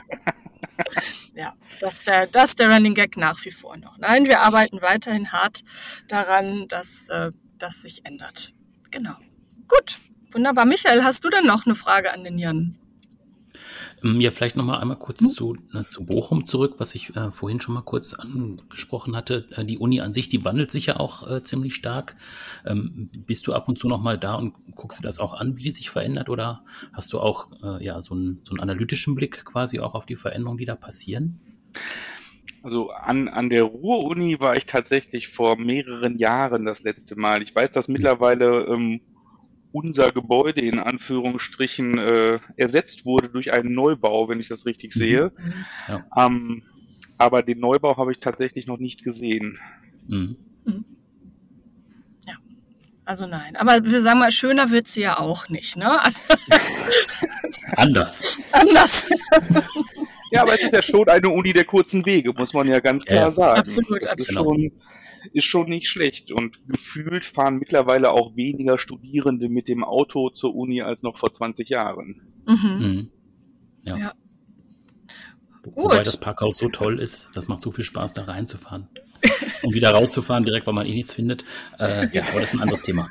[1.34, 3.98] ja, das ist, der, das ist der Running Gag nach wie vor noch.
[3.98, 5.62] Nein, wir arbeiten weiterhin hart
[6.08, 8.52] daran, dass äh, das sich ändert.
[8.90, 9.14] Genau.
[9.68, 10.00] Gut,
[10.32, 10.64] wunderbar.
[10.64, 12.76] Michael, hast du denn noch eine Frage an den Jan?
[14.02, 15.28] Ähm, ja, vielleicht noch mal einmal kurz hm?
[15.28, 19.46] zu, ne, zu Bochum zurück, was ich äh, vorhin schon mal kurz angesprochen hatte.
[19.52, 22.16] Äh, die Uni an sich, die wandelt sich ja auch äh, ziemlich stark.
[22.66, 25.56] Ähm, bist du ab und zu noch mal da und guckst dir das auch an,
[25.56, 26.28] wie die sich verändert?
[26.28, 30.06] Oder hast du auch äh, ja, so, ein, so einen analytischen Blick quasi auch auf
[30.06, 31.40] die Veränderungen, die da passieren?
[32.62, 37.42] Also an, an der Ruhr-Uni war ich tatsächlich vor mehreren Jahren das letzte Mal.
[37.42, 39.00] Ich weiß, dass mittlerweile ähm,
[39.72, 44.98] unser Gebäude in Anführungsstrichen äh, ersetzt wurde durch einen Neubau, wenn ich das richtig mhm.
[44.98, 45.32] sehe.
[45.88, 46.04] Ja.
[46.16, 46.62] Ähm,
[47.18, 49.58] aber den Neubau habe ich tatsächlich noch nicht gesehen.
[50.06, 50.36] Mhm.
[50.64, 50.84] mhm.
[52.26, 52.34] Ja,
[53.04, 53.56] also nein.
[53.56, 56.00] Aber wir sagen mal, schöner wird sie ja auch nicht, ne?
[56.04, 56.34] Also,
[57.76, 58.36] Anders.
[58.52, 59.08] Anders.
[60.30, 63.04] ja, aber es ist ja schon eine Uni der kurzen Wege, muss man ja ganz
[63.04, 63.58] klar ja, sagen.
[63.60, 64.44] Absolut, absolut.
[64.44, 64.72] Schon,
[65.32, 66.32] ist schon nicht schlecht.
[66.32, 71.32] Und gefühlt fahren mittlerweile auch weniger Studierende mit dem Auto zur Uni als noch vor
[71.32, 72.22] 20 Jahren.
[72.46, 72.78] Mhm.
[72.78, 73.08] Mhm.
[73.84, 73.96] Ja.
[73.96, 74.12] ja.
[75.64, 76.06] Wobei Gut.
[76.06, 78.88] das Parkhaus so toll ist, das macht so viel Spaß, da reinzufahren.
[79.62, 81.44] Und wieder rauszufahren, direkt, weil man eh nichts findet.
[81.78, 83.08] Äh, ja, aber das ist ein anderes Thema.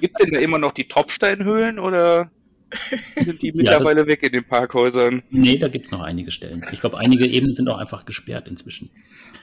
[0.00, 2.30] Gibt es denn da immer noch die Tropfsteinhöhlen oder
[3.20, 5.22] sind die mittlerweile ja, das, weg in den Parkhäusern?
[5.30, 6.64] Nee, da gibt es noch einige Stellen.
[6.72, 8.90] Ich glaube, einige Ebenen sind auch einfach gesperrt inzwischen.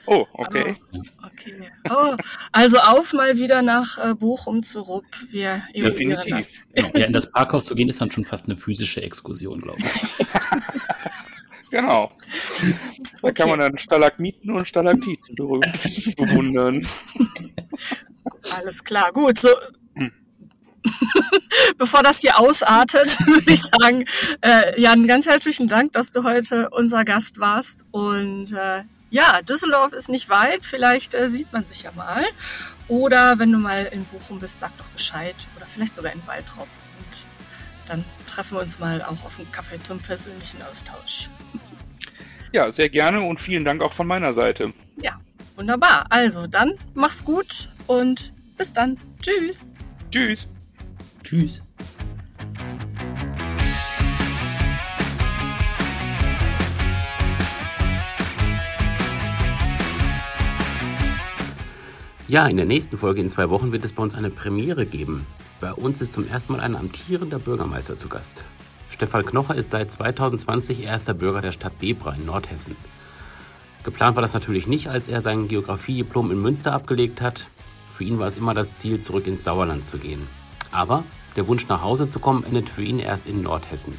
[0.08, 0.76] Oh, okay.
[0.94, 1.72] Oh, okay.
[1.90, 2.16] Oh,
[2.52, 5.06] also auf mal wieder nach äh, Bochum zu Rupp.
[5.30, 6.48] Wir Definitiv.
[6.74, 6.90] Genau.
[6.96, 10.28] Ja, in das Parkhaus zu gehen, ist dann schon fast eine physische Exkursion, glaube ich.
[11.72, 12.12] genau.
[13.22, 13.34] Da okay.
[13.34, 16.88] kann man dann Stalagmiten und Stalaktiten bewundern.
[18.56, 19.40] Alles klar, gut.
[19.40, 19.50] So,
[19.96, 20.12] hm.
[21.78, 24.06] Bevor das hier ausartet, würde ich sagen,
[24.42, 27.86] äh, Jan, ganz herzlichen Dank, dass du heute unser Gast warst.
[27.92, 32.26] Und äh, ja, Düsseldorf ist nicht weit, vielleicht äh, sieht man sich ja mal.
[32.88, 35.36] Oder wenn du mal in Bochum bist, sag doch Bescheid.
[35.56, 36.68] Oder vielleicht sogar in Waldrop.
[36.98, 37.26] Und
[37.88, 41.30] dann treffen wir uns mal auch auf einen Kaffee zum persönlichen Austausch.
[42.52, 44.74] Ja, sehr gerne und vielen Dank auch von meiner Seite.
[45.02, 45.20] Ja,
[45.56, 46.06] wunderbar.
[46.10, 48.98] Also dann mach's gut und bis dann.
[49.22, 49.74] Tschüss.
[50.12, 50.50] Tschüss.
[51.24, 51.62] Tschüss.
[62.28, 65.28] Ja, in der nächsten Folge in zwei Wochen wird es bei uns eine Premiere geben.
[65.60, 68.46] Bei uns ist zum ersten Mal ein amtierender Bürgermeister zu Gast.
[68.90, 72.76] Stefan Knocher ist seit 2020 erster Bürger der Stadt Bebra in Nordhessen.
[73.84, 77.46] Geplant war das natürlich nicht, als er sein Geografiediplom in Münster abgelegt hat.
[77.94, 80.28] Für ihn war es immer das Ziel, zurück ins Sauerland zu gehen.
[80.72, 81.04] Aber
[81.36, 83.94] der Wunsch nach Hause zu kommen endet für ihn erst in Nordhessen.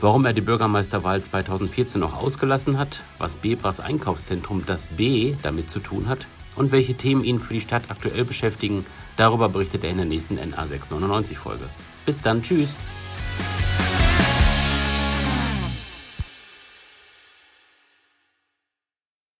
[0.00, 5.80] Warum er die Bürgermeisterwahl 2014 noch ausgelassen hat, was Bebras Einkaufszentrum das B damit zu
[5.80, 6.26] tun hat
[6.56, 8.84] und welche Themen ihn für die Stadt aktuell beschäftigen.
[9.16, 11.68] Darüber berichtet er in der nächsten NA699-Folge.
[12.06, 12.78] Bis dann, tschüss!